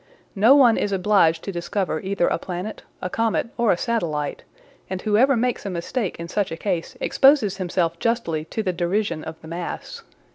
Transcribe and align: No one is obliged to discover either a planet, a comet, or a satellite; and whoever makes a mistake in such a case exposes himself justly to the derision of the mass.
No 0.33 0.55
one 0.55 0.77
is 0.77 0.91
obliged 0.91 1.43
to 1.43 1.51
discover 1.51 1.99
either 1.99 2.27
a 2.27 2.39
planet, 2.39 2.81
a 3.03 3.07
comet, 3.11 3.49
or 3.55 3.71
a 3.71 3.77
satellite; 3.77 4.43
and 4.89 4.99
whoever 4.99 5.37
makes 5.37 5.63
a 5.63 5.69
mistake 5.69 6.19
in 6.19 6.27
such 6.27 6.51
a 6.51 6.57
case 6.57 6.97
exposes 6.99 7.57
himself 7.57 7.99
justly 7.99 8.43
to 8.45 8.63
the 8.63 8.73
derision 8.73 9.23
of 9.23 9.39
the 9.43 9.47
mass. 9.47 10.01